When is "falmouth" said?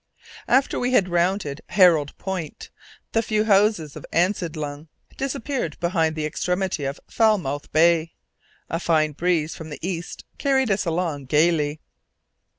7.07-7.71